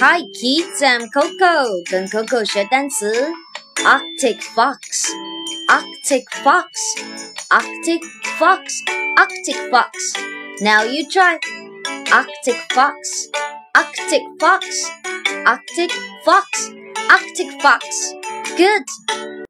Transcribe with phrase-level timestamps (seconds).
[0.00, 3.12] Hi kids, I'm Coco，跟 Coco 学单词。
[3.84, 4.78] Arctic fox,
[5.66, 6.68] Arctic fox,
[7.48, 8.02] Arctic
[8.38, 8.62] fox,
[9.16, 9.90] Arctic fox.
[10.60, 11.40] Now you try.
[12.12, 13.28] Arctic fox,
[13.74, 14.86] Arctic fox,
[15.44, 15.90] Arctic
[16.24, 16.70] fox,
[17.08, 18.14] Arctic fox.
[18.56, 19.37] Good.